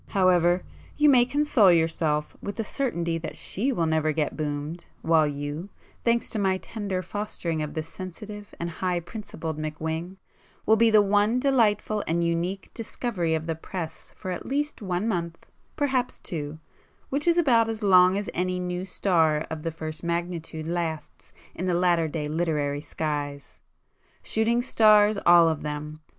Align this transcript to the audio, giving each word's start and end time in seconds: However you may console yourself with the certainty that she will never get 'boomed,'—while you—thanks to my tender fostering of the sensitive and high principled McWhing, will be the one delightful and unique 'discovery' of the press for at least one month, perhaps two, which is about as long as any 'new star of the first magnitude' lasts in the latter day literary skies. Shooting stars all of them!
However 0.07 0.63
you 0.97 1.09
may 1.09 1.25
console 1.25 1.71
yourself 1.71 2.35
with 2.41 2.55
the 2.55 2.63
certainty 2.63 3.19
that 3.19 3.37
she 3.37 3.71
will 3.71 3.85
never 3.85 4.11
get 4.11 4.35
'boomed,'—while 4.35 5.27
you—thanks 5.27 6.31
to 6.31 6.39
my 6.39 6.57
tender 6.57 7.03
fostering 7.03 7.61
of 7.61 7.75
the 7.75 7.83
sensitive 7.83 8.55
and 8.59 8.67
high 8.71 8.99
principled 8.99 9.59
McWhing, 9.59 10.17
will 10.65 10.75
be 10.75 10.89
the 10.89 11.03
one 11.03 11.39
delightful 11.39 12.03
and 12.07 12.23
unique 12.23 12.71
'discovery' 12.73 13.35
of 13.35 13.45
the 13.45 13.53
press 13.53 14.11
for 14.17 14.31
at 14.31 14.43
least 14.47 14.81
one 14.81 15.07
month, 15.07 15.45
perhaps 15.75 16.17
two, 16.17 16.57
which 17.09 17.27
is 17.27 17.37
about 17.37 17.69
as 17.69 17.83
long 17.83 18.17
as 18.17 18.27
any 18.33 18.59
'new 18.59 18.85
star 18.85 19.41
of 19.51 19.61
the 19.61 19.69
first 19.69 20.03
magnitude' 20.03 20.67
lasts 20.67 21.31
in 21.53 21.67
the 21.67 21.75
latter 21.75 22.07
day 22.07 22.27
literary 22.27 22.81
skies. 22.81 23.61
Shooting 24.23 24.63
stars 24.63 25.19
all 25.27 25.47
of 25.47 25.61
them! 25.61 25.99